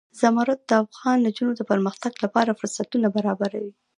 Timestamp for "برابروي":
3.15-3.71